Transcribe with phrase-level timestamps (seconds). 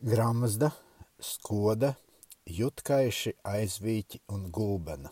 [0.00, 0.70] Gramazda,
[1.16, 1.94] Skoda,
[2.44, 5.08] Jutkaiši, Aizvīķi un Gulbena.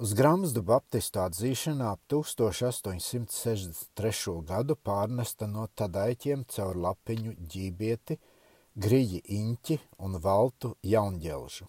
[0.00, 4.40] Uz Gramazdu baptistu atzīšanā ap 1863.
[4.48, 8.16] gadu pārnesta no tadaiķiem caur lapiņu ģībieti,
[8.72, 11.68] grīļi iņķi un valtu jaunģelžu.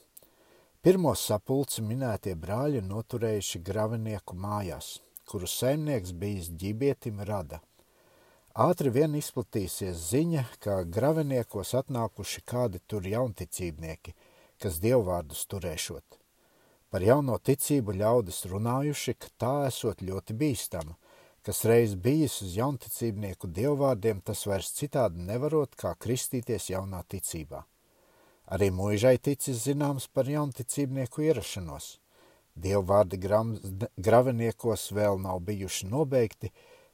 [0.79, 7.59] Pirmo sapulci minētie brāļi noturējuši gravinieku mājās, kuru saimnieks bijis ģībietim rada.
[8.57, 14.15] Ātri vien izplatīsies ziņa, ka graviniekos atnākuši kādi tur jaunticībnieki,
[14.57, 16.15] kas dievvvārdus turēšot.
[16.89, 20.95] Par jauno ticību ļaudis runājuši, ka tā esot ļoti bīstama,
[21.45, 27.61] kas reiz bijis uz jaunticībnieku dievvvārdiem, tas vairs citādi nevarot kā kristīties jaunā ticībā.
[28.57, 31.99] Arī mūžai ticis zināms par jaunticībnieku ierašanos.
[32.57, 36.49] Dievvvārdi graveniekos vēl nav bijuši nobeigti,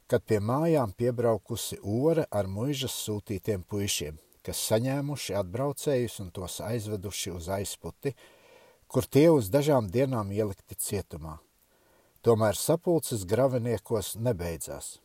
[0.06, 7.32] kad pie mājām piebraukusi ore ar mūžas sūtītiem puišiem, kas saņēmuši atbraucējus un tos aizveduši
[7.32, 8.14] uz aizputi,
[8.88, 11.38] kur tie uz dažām dienām ielikti cietumā.
[12.24, 14.98] Tomēr sapulces graveniekos nebeidzās.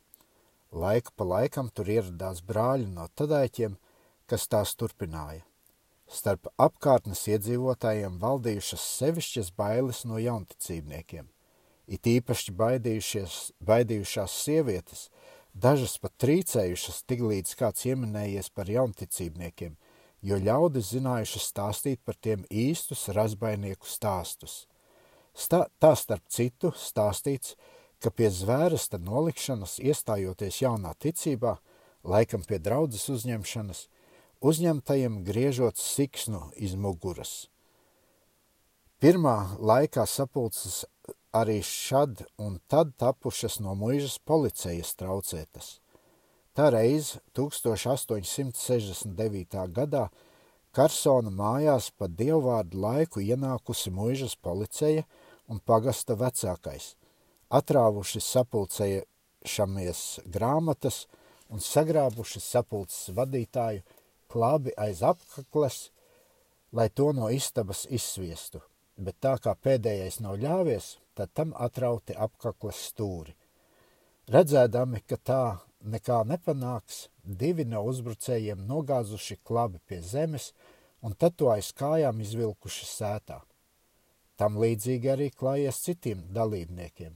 [0.71, 3.79] Laiku pa laikam tur ieradās brāļi no tadaiķiem,
[4.29, 5.41] kas tās turpināja.
[6.09, 11.27] Starp apkārtnes iedzīvotājiem valdījušas sevišķas bailes no jaunticībniekiem.
[11.89, 15.07] It īpaši baidījušās sievietes,
[15.53, 19.77] dažas pat trīcējušas, tik līdz kāds ieminējies par jaunticībniekiem–
[20.21, 24.65] jo ļaudis zinājuši stāstīt par tiem īstus razbainieku stāstus.
[25.33, 27.55] Stā, tā starp citu stāstīts,
[27.99, 31.57] ka pie zvērsta nolikšanas iestājoties jaunā ticībā,
[32.03, 33.85] laikam pie draudzes uzņemšanas,
[34.39, 37.47] uzņemtajiem griežot siksnu iz muguras.
[38.99, 40.83] Pirmā laikā sapulces
[41.31, 45.75] arī šad un tad tapušas no muižas policijas traucētas–
[46.59, 49.71] Tā reiz 1869.
[49.71, 50.11] gadā
[50.75, 55.07] Karsona mājās pa dievvvārdu laiku ienākusi muižas policija
[55.47, 56.99] un pagasta vecākais,
[57.47, 61.07] atrāvuši sapulcējušamies grāmatas
[61.47, 63.79] un sagrābuši sapulces vadītāju
[64.27, 65.95] klābi aiz apkakles,
[66.75, 68.59] lai to no istabas izsviestu,
[68.99, 73.35] bet tā kā pēdējais nav ļāvies, tad tam atrauti apkakles stūri.
[74.29, 75.43] Redzēdami, ka tā
[75.81, 80.51] nekā nepanāks, divi no uzbrucējiem nogāzuši klabi pie zemes
[81.01, 83.39] un tad to aiz kājām izvilkuši sētā.
[84.39, 87.15] Tam līdzīgi arī klājies citiem dalībniekiem.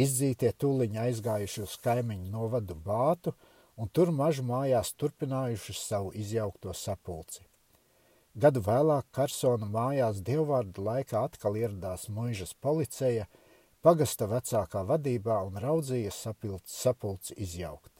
[0.00, 3.34] Izdzītie tūliņi aizgājuši uz kaimiņu novadu bātu
[3.76, 7.49] un tur mažu mājās turpinājuši savu izjaukto sapulci.
[8.38, 13.26] Gadu vēlāk Karsona mājās dievvvārdu laikā atkal ieradās muižas policija–
[13.80, 17.92] pagasta vecākā vadībā un raudzīja sapulci, izjaukt.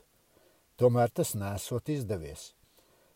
[0.76, 2.52] Tomēr tas nesot izdevies.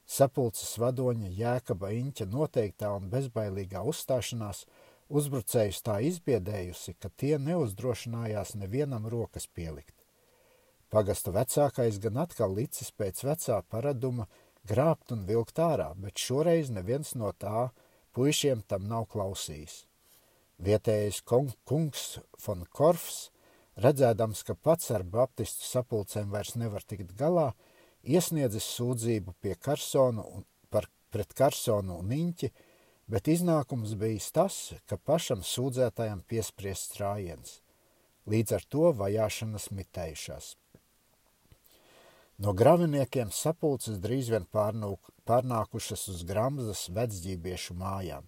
[0.04, 4.64] Sapulces vadoņa Jēkaba Iņķa noteiktā un bezbailīgā uzstāšanās
[5.08, 9.96] uzbrucējus tā izbiedējusi, ka tie neuzdrošinājās nevienam rokas pielikt.
[10.92, 14.28] Pagasta vecākais gan atkal licis pēc vecā paraduma
[14.68, 17.70] grābt un vilkt ārā, bet šoreiz neviens no tā
[18.16, 19.84] puišiem tam nav klausījis.
[20.64, 22.04] Vietējais kungs
[22.44, 23.30] von Korfs,
[23.76, 27.52] redzēdams, ka pats ar baptistu sapulcēm vairs nevar tikt galā,
[28.04, 32.52] iesniedzis sūdzību pie Karsonu un, par, pret Karsonu un Niņķi,
[33.10, 37.58] bet iznākums bijis tas, ka pašam sūdzētājam piespriests rājiens.
[38.30, 40.54] Līdz ar to vajāšanas mitējušās.
[42.38, 48.26] No graviniekiem sapulces drīz vien pārnūk, pārnākušas uz Gramzas vecģībiešu mājām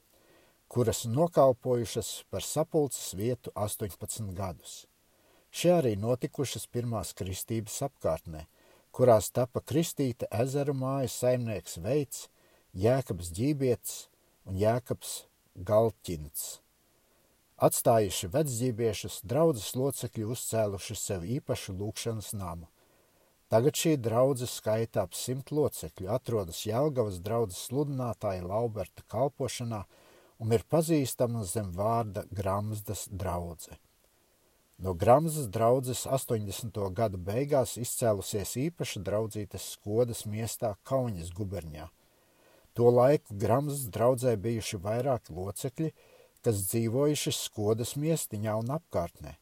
[0.68, 4.86] kuras nokalpojušas par sapulces vietu 18 gadus.
[5.50, 8.44] Šie arī notikušas pirmās kristības apkārtnē,
[8.90, 12.26] kurās tapa kristīta ezeru mājas saimnieks Veids,
[12.74, 13.96] Jēkabs Ģībietis
[14.44, 15.16] un Jēkabs
[15.56, 16.46] Galķins.
[17.56, 22.68] Atstājuši vecģībiešus, draudzes locekļi uzcēluši sev īpašu lūkšanas namu.
[23.52, 29.84] Tagad šī draudzes skaita ap simt locekļu, atrodas Jelgavas draudzes sludinātāja Lauberta kalpošanā–
[30.38, 33.78] un ir pazīstama zem vārda Gramsdas draudze.
[34.78, 36.76] No Gramsdas draudzes 80.
[36.92, 41.88] gada beigās izcēlusies īpaša draudzītes Skodas miestā Kauņas guberņā.
[42.76, 45.94] To laiku Gramsdas draudzē bijuši vairāki locekļi,
[46.44, 49.38] kas dzīvojuši Skodas miestiņā un apkārtnē.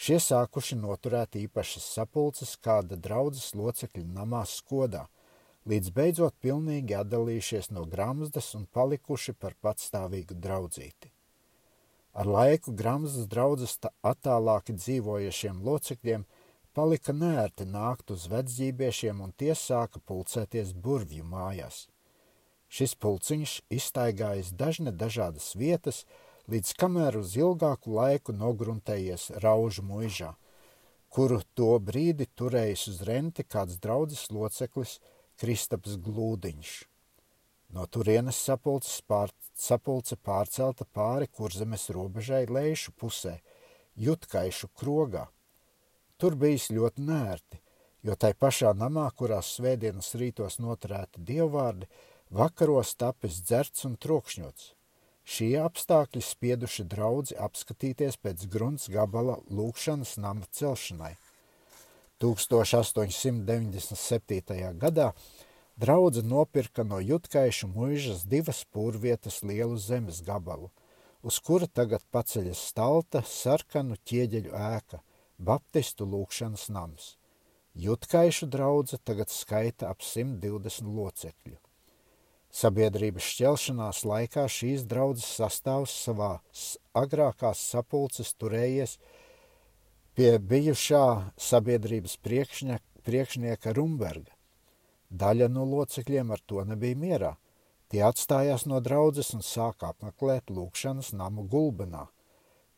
[0.00, 5.06] Šie sākuši noturēt īpašas sapulces kāda draudzes locekļu namā Skodā–
[5.68, 11.10] līdz beidzot pilnīgi atdalījušies no Gramsdas un palikuši par patstāvīgu draudzīti.
[12.16, 16.24] Ar laiku Gramsdas draudzes attālāki dzīvojušiem locekļiem
[16.74, 21.86] palika nērti nākt uz vecģībiešiem un tie sāka pulcēties burvju mājās.
[22.70, 26.04] Šis pulciņš iztaigājis dažne dažādas vietas,
[26.50, 30.32] līdz kamēr uz ilgāku laiku nogruntējies raužu muižā,
[31.14, 34.96] kuru to brīdi turējis uz renti kāds draudzes loceklis
[35.38, 36.72] Kristaps Glūdiņš.
[37.70, 43.36] No turienes sapulces pār, sapulce pārcelta pāri kurzemes robežai leišu pusē,
[43.94, 45.28] jutkaišu krogā.
[46.18, 47.60] Tur bijis ļoti nērti,
[48.02, 51.86] jo tai pašā namā, kurās svētdienas rītos noturēti dievvārdi,
[52.34, 54.74] vakaros tapis dzerts un trokšņots.
[55.30, 61.14] Šie apstākļi spieduši draudzi apskatīties pēc grunts gabala lūkšanas nama celšanai.
[62.20, 64.76] 1897.
[64.82, 65.14] gadā
[65.80, 70.68] draudze nopirka no jutkaišu muižas divas pūrvietas lielu zemes gabalu,
[71.22, 74.98] uz kura tagad paceļas stalta sarkanu ķieģeļu ēka,
[75.38, 77.04] baptistu lūkšanas nams.
[77.78, 81.69] Jutkaišu draudze tagad skaita ap 120 locekļu.
[82.50, 86.32] Sabiedrības šķelšanās laikā šīs draudzes sastāvs savā
[86.98, 88.96] agrākās sapulces turējies
[90.18, 91.04] pie bijušā
[91.38, 94.34] sabiedrības priekšņa, priekšnieka Rumberga.
[95.10, 97.36] Daļa no locekļiem ar to nebija mierā.
[97.90, 102.06] Tie atstājās no draudzes un sāka apmeklēt lūkšanas namu Gulbenā,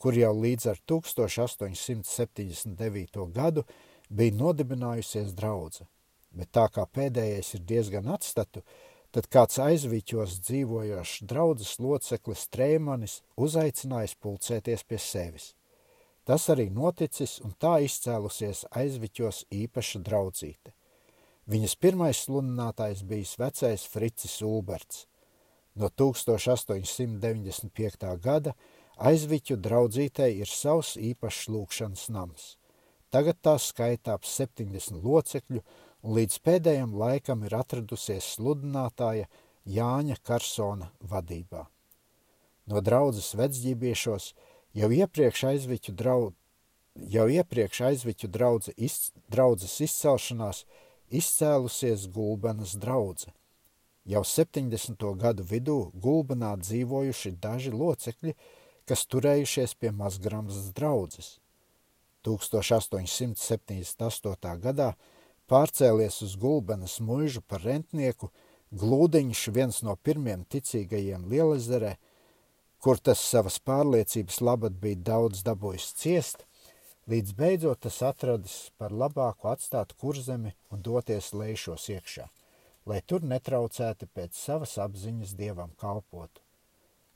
[0.00, 3.32] kur jau līdz ar 1879.
[3.32, 3.64] gadu
[4.08, 5.84] bija nodibinājusies draudze.
[6.32, 8.62] Bet tā kā pēdējais ir diezgan atstatu,
[9.12, 15.52] Tad kāds aizviķos dzīvojošs draudzes loceklis Trēmanis uzaicinājis pulcēties pie sevis.
[16.24, 20.72] Tas arī noticis, un tā izcēlusies aizviķos īpaša draudzīte.
[21.50, 25.06] Viņas pirmais sludinātājs bijis vecais Fricis Ulberts.
[25.74, 28.16] No 1895.
[28.22, 28.54] gada
[28.96, 32.56] aizviķu draudzītei ir savs īpašs lūkšanas nams.
[33.12, 35.60] Tagad tā skaitā ap 70 locekļu
[36.02, 39.26] un līdz pēdējam laikam ir atradusies sludinātāja
[39.64, 41.66] Jāņa Karsona vadībā.
[42.66, 44.32] No draudzes vecģībiešos
[44.78, 46.34] jau iepriekš aizviķu draudz,
[47.14, 50.64] jau iepriekš aizviķu draudze iz, draudzes izcelšanās
[51.12, 53.30] izcēlusies Gulbenas draudze.
[54.04, 55.16] Jau 70.
[55.18, 58.34] gadu vidū Gulbenā dzīvojuši daži locekļi,
[58.88, 61.38] kas turējušies pie Mazgrams draudzes.
[62.26, 64.58] 1878.
[64.62, 64.94] gadā
[65.50, 68.30] Pārcēlies uz Gulbenas muižu par rentnieku,
[68.72, 71.96] Glūdiņš, viens no pirmiem ticīgajiem Lielezerē,
[72.80, 76.46] kur tas savas pārliecības labad bija daudz dabūjis ciest,
[77.12, 82.24] līdz beidzot tas atradis par labāku atstāt kurzemi un doties lejšos iekšā,
[82.88, 86.40] lai tur netraucēti pēc savas apziņas dievam kalpotu.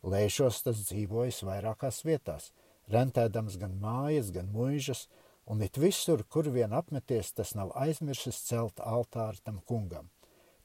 [0.06, 2.52] Lejšos tas dzīvojas vairākās vietās,
[2.92, 5.06] rentēdams gan mājas, gan muižas,
[5.46, 10.10] un it visur, kur vien apmeties, tas nav aizmirsis celt altāri tam kungam,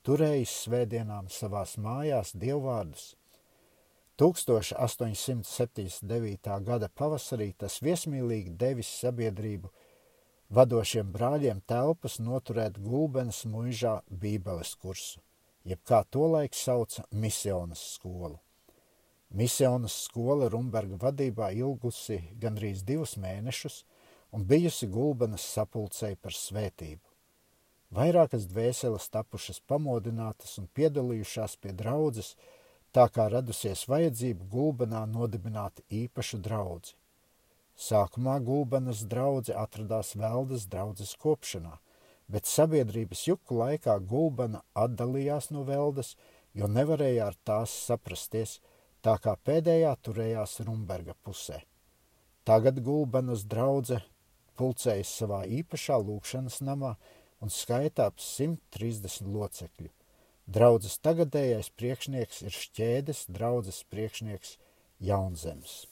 [0.05, 3.15] turējis svētdienām savās mājās dievvvārdus.
[4.21, 6.61] 1879.
[6.65, 9.69] gada pavasarī tas viesmīlīgi devis sabiedrību
[10.53, 15.19] vadošiem brāļiem telpas noturēt Gulbenes muižā bībeles kursu,
[15.65, 18.39] jeb kā tolaik sauca misionas skolu.
[19.31, 23.85] Misionas skola Rumberga vadībā ilgusi gandrīz divus mēnešus,
[24.31, 27.03] un bijusi gulbenas sapulcei par svētību.
[27.91, 32.35] Vairākas dvēseles tapušas pamodinātas un piedalījušās pie draudzes,
[32.95, 36.95] tā kā radusies vajadzība gulbenā nodibināt īpašu draudzi.
[37.75, 41.73] Sākumā gulbenas draudze atradās Veldas draudzes kopšanā,
[42.31, 46.15] bet sabiedrības juku laikā gulbena atdalījās no Veldas,
[46.53, 48.59] jo nevarēja ar tās saprasties,
[49.03, 51.59] tā kā pēdējā turējās Rumberga pusē.
[52.47, 53.99] Tagad gulbenas draudze
[54.61, 56.93] pulcējas savā īpašā lūkšanas namā
[57.41, 59.89] un skaitā ap 130 locekļu.
[60.51, 64.57] Draudzes tagadējais priekšnieks ir šķēdes draudzes priekšnieks
[65.01, 65.85] Jaunzems.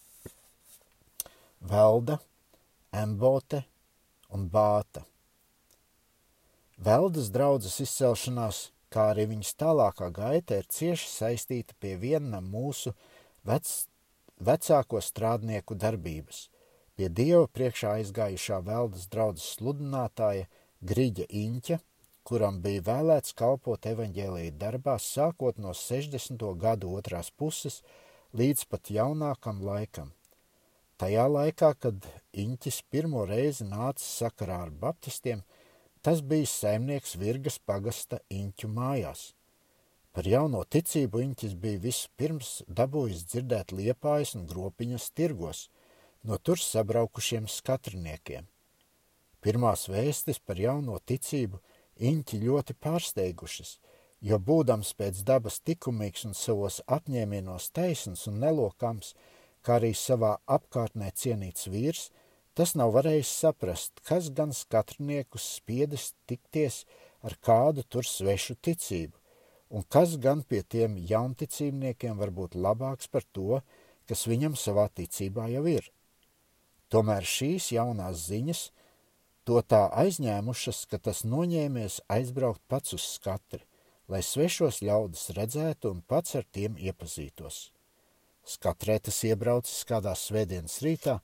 [1.59, 2.19] Velda,
[2.93, 3.63] Embote
[4.35, 5.05] un Bāta.
[6.79, 8.61] Veldas draudzes izcelšanās,
[8.93, 12.93] kā arī viņas tālākā gaita, ir cieši saistīta pie viena mūsu
[13.47, 13.73] vec,
[14.37, 16.45] vecāko strādnieku darbības–
[16.99, 20.49] Pie Dieva priekšā aizgājušā veldas draudzes sludinātāja
[20.89, 21.77] Griģa Inķa,
[22.27, 26.43] kuram bija vēlēts kalpot evaņģēlīja darbā sākot no 60.
[26.59, 27.79] gadu otrās puses
[28.41, 30.11] līdz pat jaunākam laikam.
[30.99, 35.47] Tajā laikā, kad Inķis pirmo reizi nāca sakarā ar baptistiem,
[36.03, 39.29] tas bija saimnieks Virgas pagasta Inķu mājās.
[40.11, 45.69] Par jauno ticību Inķis bija vispirms dabūjis dzirdēt liepājas un gropiņas tirgos–
[46.23, 48.47] no tur sabraukušiem skatriniekiem.
[49.39, 51.61] Pirmās vēstis par jauno ticību
[51.99, 53.73] Inķi ļoti pārsteigušas,
[54.23, 59.13] jo būdams pēc dabas likumīgs un savos apņēmienos taisns un nelokams,
[59.63, 62.07] kā arī savā apkārtnē cienīts vīrs,
[62.55, 66.85] tas nav varējis saprast, kas gan skatrniekus spiedis tikties
[67.19, 69.15] ar kādu tur svešu ticību,
[69.75, 73.59] un kas gan pie tiem jaunticībniekiem var būt labāks par to,
[74.07, 75.91] kas viņam savā ticībā jau ir.
[76.89, 78.61] Tomēr šīs jaunās ziņas
[79.45, 83.61] to tā aizņēmušas, ka tas noņēmies aizbraukt pats uz skatri,
[84.09, 87.69] lai svešos ļaudis redzētu un pats ar tiem iepazītos.
[88.49, 91.19] Skatrē tas iebraucis kādā svētdienas rītā,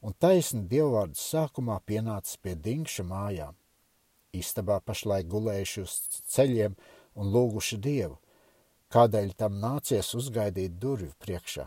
[0.00, 3.56] un taisni dievvvārds sākumā pienācis pie Dinkša mājām.
[4.32, 5.96] Istabā pašlaik gulējuši uz
[6.32, 6.76] ceļiem
[7.20, 8.16] un lūguši dievu,
[8.94, 11.66] kādēļ tam nācies uzgaidīt durvju priekšā.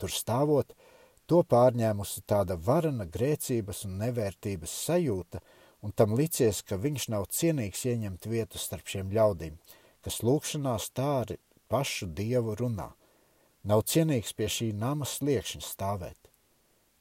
[0.00, 0.74] Tur stāvot,
[1.30, 5.38] to pārņēmusi tāda varana grēcības un nevērtības sajūta,
[5.86, 9.60] un tam licies, ka viņš nav cienīgs ieņemt vietu starp šiem ļaudīm,
[10.02, 11.36] kas lūkšanās tā arī
[11.70, 12.88] pašu dievu runā.
[13.62, 16.18] Nav cienīgs pie šī nama sliekšņa stāvēt.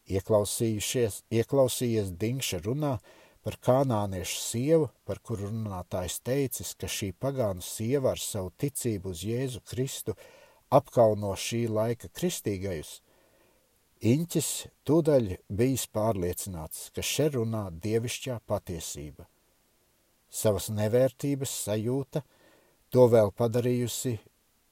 [0.10, 2.94] Ieklausījies Dinkša runā
[3.46, 9.24] par kanāniešu sievu, par kuru runātājs teicis, ka šī pagānu sieva ar savu ticību uz
[9.26, 10.16] Jēzu Kristu
[10.70, 13.00] apkauno šī laika kristīgajus,
[14.00, 14.50] Iņķis
[14.88, 19.26] tūdaļ bijis pārliecināts, ka šeit runā dievišķā patiesība.
[20.32, 22.22] Savas nevērtības sajūta
[22.96, 24.14] to vēl padarījusi,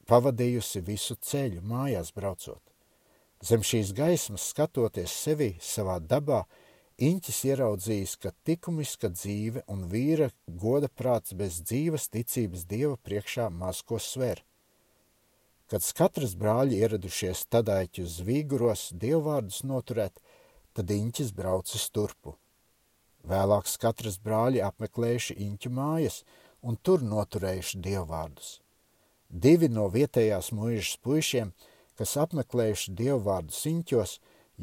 [0.08, 2.64] pavadījusi visu ceļu mājās braucot.
[3.44, 6.46] Zem šīs gaismas skatoties sevi savā dabā,
[6.98, 13.84] Iņķis ieraudzījis, ka likumiska dzīve un vīra goda prāts bez dzīves ticības dieva priekšā maz
[13.86, 14.47] ko sver.
[15.68, 20.22] Kad katrs brāļi ieradušies tadaiķu zvīguros dievvvārdus noturēt,
[20.74, 22.38] tad Iņķis braucis turpu.
[23.28, 26.22] Vēlāk katrs brāļi apmeklējuši Iņķu mājas
[26.62, 28.62] un tur noturējuši dievvvārdus.
[29.28, 31.52] Divi no vietējās muižas puišiem–
[31.98, 34.18] kas apmeklējuši dievvvārdu siņķos,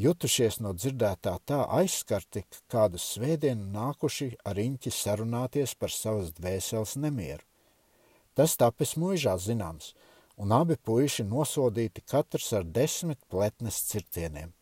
[0.05, 6.97] jutušies no dzirdētā tā aizskarti, ka kādu svētdienu nākuši ar riņķi sarunāties par savas dvēseles
[7.03, 7.43] nemieru.
[8.35, 9.93] Tas tapis muižā zināms,
[10.37, 14.53] un abi puiši nosodīti katrs ar desmit pletnes cirtieniem.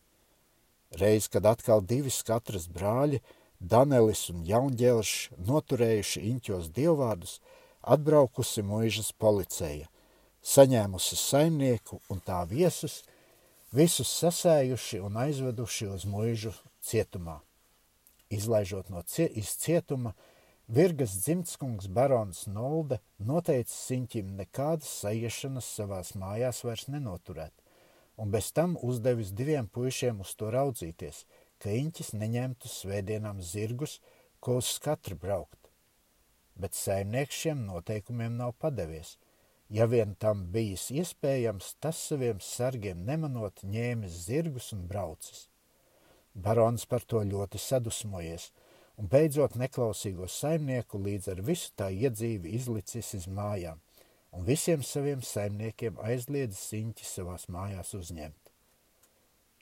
[1.00, 3.22] Reiz, kad atkal divi skatras brāļi,
[3.62, 7.38] Danelis un Jaunģēlšs, noturējuši iņķos dievvvārdus,
[7.82, 9.88] atbraukusi muižas policeja–
[10.42, 13.02] saņēmusi saimnieku un tā viesus,
[13.72, 16.52] visus sasējuši un aizveduši uz muižu
[16.82, 17.38] cietumā.
[18.32, 20.14] Izlaižot no cie, cietuma,
[20.68, 27.52] Virgas dzimtskungs barons Nolde noteica Siņķim nekādas saiešanas savās mājās vairs nenoturēt,
[28.16, 31.24] un bez tam uzdevis diviem puišiem uz to raudzīties,
[31.58, 33.98] ka Iņķis neņemtu svētdienām zirgus,
[34.40, 35.72] ko uz skatra braukt.
[36.54, 39.16] Bet saimnieks šiem noteikumiem nav padevies–
[39.72, 45.46] Ja vien tam bijis iespējams, tas saviem sargiem nemanot ņēmis zirgus un braucis.
[46.34, 48.50] Barons par to ļoti sadusmojies,
[49.02, 53.80] un beidzot neklausīgo saimnieku līdz ar visu tā iedzīvi izlicis iz mājām,
[54.30, 58.52] un visiem saviem saimniekiem aizliedz siņķi savās mājās uzņemt.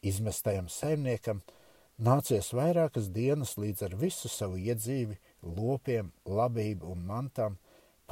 [0.04, 1.40] Izmestajam saimniekam
[1.96, 7.56] nācies vairākas dienas līdz ar visu savu iedzīvi, lopiem, labību un mantām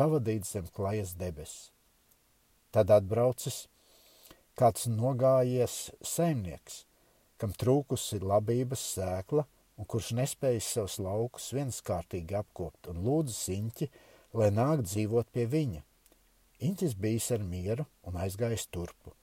[0.01, 1.69] pavadīt zem klajas debesis.
[2.73, 3.67] Tad atbraucis
[4.57, 6.87] kāds nogājies saimnieks,
[7.37, 9.45] kam trūkusi labības sēkla
[9.79, 13.89] un kurš nespējis savus laukus viens kārtīgi apkopt un lūdza siņķi,
[14.39, 15.83] lai nāk dzīvot pie viņa.
[16.69, 19.15] Inķis bijis ar mieru un aizgājis turpu.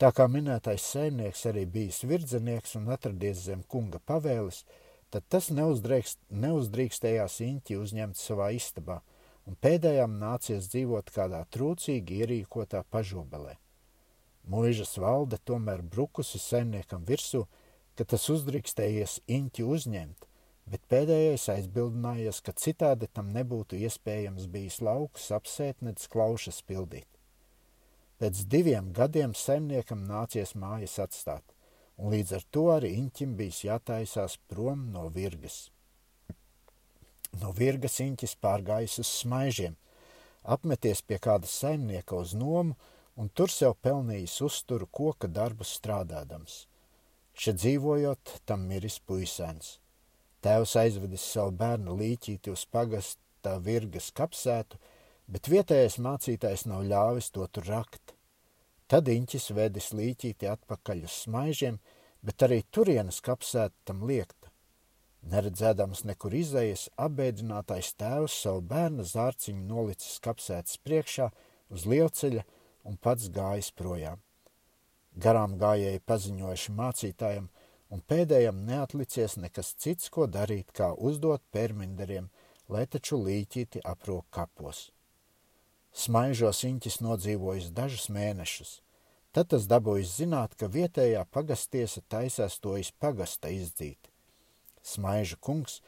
[0.00, 4.64] Tā kā minētais saimnieks arī bijis virdzenieks un atradies zem kunga pavēles,
[5.10, 9.00] tad tas neuzdrīkstējās Inķi uzņemt savā istabā–
[9.50, 13.56] un pēdējām nācies dzīvot kādā trūcīgi ierīkotā pažobelē.
[14.50, 17.44] Mūžas valde tomēr brukusi saimniekam virsū,
[18.00, 20.22] ka tas uzdrīkstējies Inķi uzņemt,
[20.72, 27.04] bet pēdējais aizbildinājies, ka citādi tam nebūtu iespējams bijis laukus apsēt nedz klaušas pildīt.
[28.16, 31.44] Pēc diviem gadiem saimniekam nācies mājas atstāt,
[32.00, 35.66] un līdz ar to arī Inķim bijis jātaisās prom no virgas.
[37.44, 39.76] No virgas inķis pārgājis uz smaižiem,
[40.56, 42.80] apmeties pie kāda saimnieka uz nomu
[43.20, 46.62] un tur sev pelnījis uzturu koka darbu strādādams.
[47.40, 49.78] Šeit dzīvojot, tam miris puisēns.
[50.44, 54.76] Tēvs aizvedis savu bērnu līķīti uz pagasta virgas kapsētu,
[55.30, 58.14] bet vietējais mācītājs nav ļāvis to tur rakt.
[58.90, 61.80] Tad Inķis vedis līķīti atpakaļ uz smaižiem,
[62.20, 64.40] bet arī turienes kapsēta tam liekt
[65.20, 71.28] Neredzēdams nekur izējas, apbēdinātais tēvs savu bērna zārciņu nolicis kapsētas priekšā
[71.68, 72.44] uz lielceļa
[72.88, 74.22] un pats gājis projām.
[75.20, 77.48] Garām gājēji paziņojuši mācītājam,
[77.90, 82.30] un pēdējam neatlicies nekas cits, ko darīt, kā uzdot perminderiem,
[82.70, 84.90] lai taču līķīti aprok kapos.
[85.90, 88.76] Smaižos Inķis nodzīvojis dažus mēnešus.
[89.34, 94.10] Tad tas dabūjis zināt, ka vietējā pagastiesa taisās to iz pagasta izdzīt.
[94.82, 95.80] Smaiža kungs,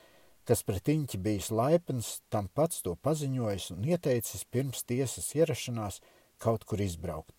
[0.46, 6.00] kas pret Inķi bijis laipns, tam pats to paziņojis un ieteicis pirms tiesas ierašanās
[6.42, 7.34] kaut kur izbraukt,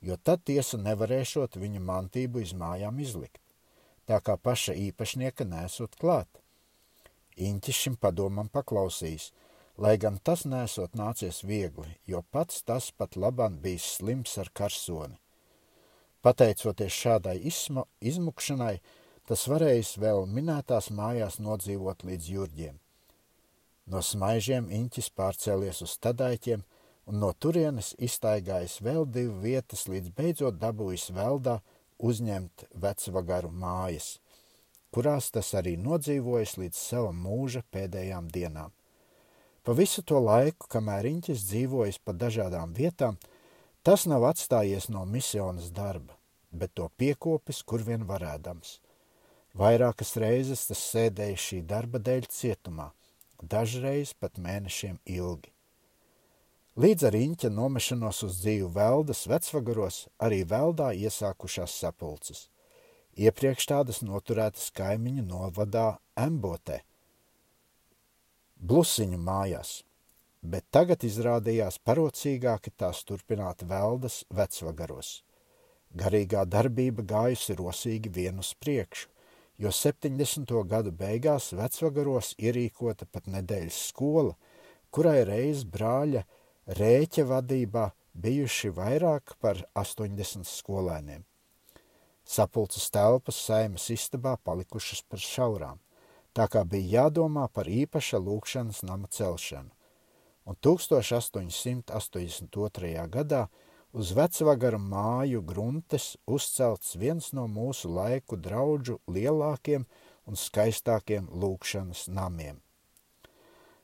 [0.00, 3.40] jo tad tiesa nevarēšot viņa mantību iz mājām izlikt,
[4.06, 6.28] tā kā paša īpašnieka nesot klāt.
[7.38, 9.30] Inķis šim padomam paklausījis,
[9.78, 15.18] lai gan tas nesot nācies viegli, jo pats tas pat labāk bijis slims ar karsoni.
[16.22, 18.80] Pateicoties šādai izsma, izmukšanai,
[19.28, 22.80] tas varējis vēl minētās mājās nodzīvot līdz jūrģiem.
[23.88, 26.64] No smaižiem Inķis pārcēlies uz stadaiķiem,
[27.08, 31.58] un no turienes iztaigājis vēl divu vietas, līdz beidzot dabūjis veldā
[31.98, 34.18] uzņemt vecvagaru mājas,
[34.92, 38.74] kurās tas arī nodzīvojis līdz sava mūža pēdējām dienām.
[39.64, 43.18] Pa visu to laiku, kamēr riņķis dzīvojis pa dažādām vietām,
[43.82, 46.16] tas nav atstājies no misionas darba,
[46.52, 48.78] bet to piekopis, kur vien varēdams.
[49.58, 52.92] Vairākas reizes tas sēdēja šī darba dēļ cietumā,
[53.42, 55.57] dažreiz pat mēnešiem ilgi.
[56.78, 62.44] Līdz ar īņķa nomešanos uz dzīvu veldas vecvagaros arī veldā iesākušās sapulces.
[63.18, 66.76] Iepriekš tādas noturētas kaimiņu novadā Embotē,
[68.62, 69.72] blusiņu mājās,
[70.54, 75.12] bet tagad izrādījās parocīgāki tās turpināt veldas vecvagaros.
[75.98, 79.10] Garīgā darbība gājusi rosīgi vien uz priekšu,
[79.58, 80.54] jo 70.
[80.70, 84.38] gadu beigās vecvagaros ierīkota pat nedēļas skola,
[84.94, 86.28] kurai reiz brāļa
[86.68, 91.24] rēķa vadībā bijuši vairāk par 80 skolēniem.
[92.28, 95.78] Sapulces telpas saimas istabā palikušas par šaurām
[96.38, 99.74] tā kā bija jādomā par īpaša lūkšanas nama celšanu.
[100.48, 103.08] Un 1882.
[103.16, 103.42] gadā
[103.92, 109.86] uz vecvagara māju gruntes uzcelts viens no mūsu laiku draudžu lielākiem
[110.28, 112.60] un skaistākiem lūkšanas namiem.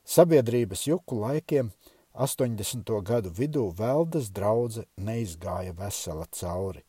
[0.05, 1.71] Sabiedrības juku laikiem
[2.15, 3.01] 80.
[3.03, 6.83] gadu vidū veldas draudze neizgāja vesela cauri.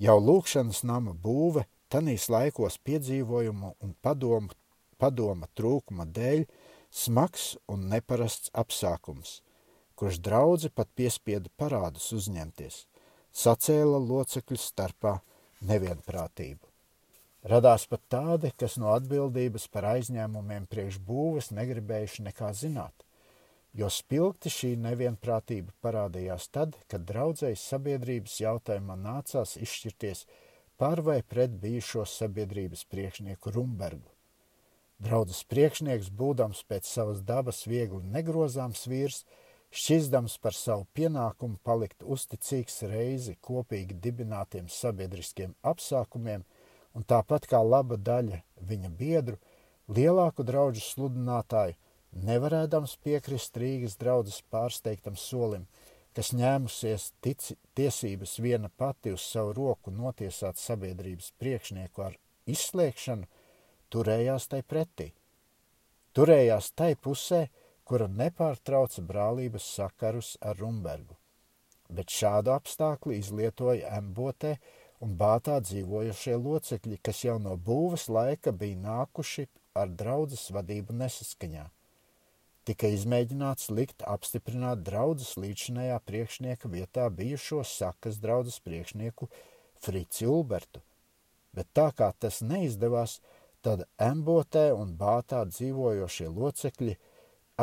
[0.00, 4.56] Jau lūkšanas nama būve tanīs laikos piedzīvojumu un padomu
[4.98, 6.46] padoma trūkuma dēļ
[6.90, 9.42] smags un neparasts apsākums,
[9.94, 12.86] kurš draudzi pat piespieda parādus uzņemties,
[13.32, 15.18] sacēla locekļu starpā
[15.68, 16.64] nevienprātību.
[17.48, 23.04] Radās pat tādi, kas no atbildības par aizņēmumiem priekš būves negribējuši nekā zināt,
[23.76, 30.24] jo spilgti šī nevienprātība parādījās tad, kad draudzējas sabiedrības jautājumā nācās izšķirties
[30.78, 34.08] par vai pret bijušo sabiedrības priekšnieku Rumbergu.
[34.98, 39.20] Draudzes priekšnieks, būdams pēc savas dabas viegli negrozāms vīrs,
[39.70, 46.42] šķizdams par savu pienākumu palikt uzticīgs reizi kopīgi dibinātiem sabiedriskiem apsākumiem,
[46.94, 49.38] un tāpat kā laba daļa viņa biedru,
[49.86, 51.76] lielāku draugu sludinātāju,
[52.24, 55.66] nevarēdams piekrist Rīgas draudzes pārsteigtam solim,
[56.16, 62.16] kas ņēmusies tic, tiesības viena pati uz savu roku notiesāt sabiedrības priekšnieku ar
[62.48, 63.28] izslēgšanu,
[63.92, 65.12] turējās tai pretī.
[66.16, 67.44] Turējās tai pusē,
[67.84, 71.14] kura nepārtrauca brālības sakarus ar Rumbergu.
[71.88, 74.56] Bet šādu apstākļu izlietoja Embotē
[75.04, 79.46] un Bātā dzīvojušie locekļi, kas jau no būves laika bija nākuši
[79.78, 81.68] ar draudzes vadību nesaskaņā.
[82.68, 89.28] Tika izmēģināts likt apstiprināt draudzes līdzinējā priekšnieka vietā bijušo sakas draudzes priekšnieku
[89.80, 90.82] Frici Ulbertu,
[91.56, 93.22] bet tā kā tas neizdevās,
[93.64, 96.96] tad Embotē un Bātā dzīvojošie locekļi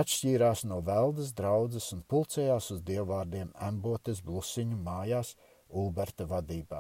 [0.02, 5.36] atšķīrās no veldas draudzes un pulcējās uz dievvvārdiem Embotes blusiņu mājās
[5.70, 6.80] Ulberta vadībā.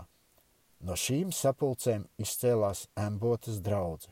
[0.81, 4.09] No šīm sapulcēm izcēlās Embotes draudze,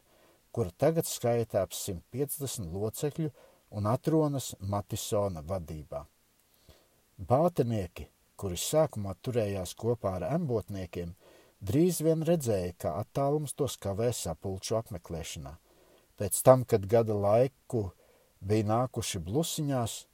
[0.53, 3.33] kura tagad skaitā ap 150 locekļu
[3.73, 6.03] un atrodas Matisona vadībā.
[7.17, 11.13] Bātenieki, kuri sākumā turējās kopā ar embotniekiem,
[11.63, 15.53] Drīz vien redzēja, ka attālums tos kavē sapulču apmeklēšanā.
[16.19, 17.95] Pēc tam, kad gada laiku
[18.43, 20.11] bija nākuši blusiņās,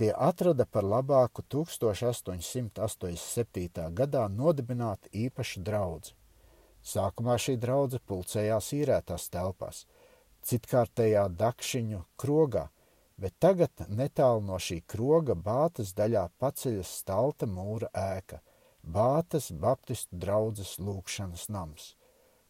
[0.00, 3.92] tie atrada par labāku 1887.
[4.00, 6.16] gadā nodibināt īpašu draudzi.
[6.80, 9.84] Sākumā šī draudzene pulcējās īrētās telpās,
[10.44, 12.68] citkārtējā dakšiņu krogā,
[13.16, 18.40] bet tagad netālu no šī kroga Bātas daļā paceļas stalta mūra ēka–
[18.84, 21.94] Bātas Baptistu draudzes lūkšanas nams,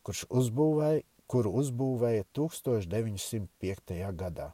[0.03, 3.95] kurš uzbūvēja, kuru uzbūvēja 1905.
[4.19, 4.49] gadā.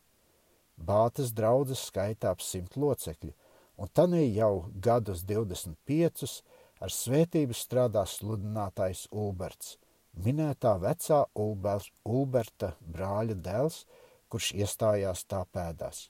[0.76, 3.32] Bātas draudzes skaitā ap simt locekļu,
[3.80, 6.42] un tanī jau gadus 25
[6.84, 9.78] ar svētību strādā sludinātājs Ulberts,
[10.14, 13.84] minētā vecā Ulber, Ulberta brāļa dēls,
[14.30, 16.08] kurš iestājās tā pēdās.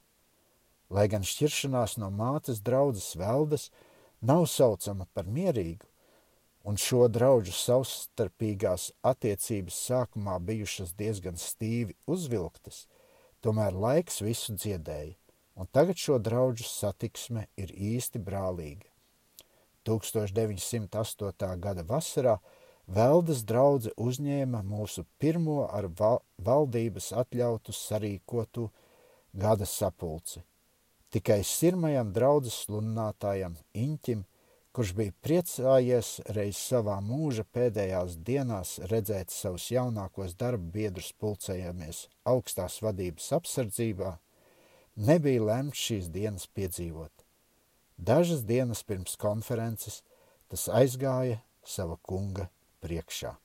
[0.91, 3.71] Lai gan šķiršanās no mātes draudzes veldes
[4.21, 5.87] nav saucama par mierīgu,
[6.65, 12.85] un šo draugu savstarpīgās attiecības sākumā bijušas diezgan stīvi uzvilktas,
[13.41, 15.17] tomēr laiks visu dziedēja,
[15.57, 18.89] un tagad šo draugu satiksme ir īsti brālīga.
[19.89, 21.57] 1908.
[21.61, 22.37] gada vasarā
[22.91, 28.65] Veldes draudze uzņēma mūsu pirmo ar val valdības atļautu sarīkotu
[29.45, 30.43] gada sapulci.
[31.15, 34.27] Tikai sirmajam draudzes sludinātājam Iņķim,
[34.75, 42.83] kurš bija priecājies reiz savā mūža pēdējās dienās redzēt savus jaunākos darba biedrus pulcējamies augstās
[42.83, 44.17] vadības apsardzībā,
[44.99, 47.27] nebija lemts šīs dienas piedzīvot.
[47.99, 50.03] Dažas dienas pirms konferences
[50.51, 53.37] tas aizgāja sava kunga priekšā.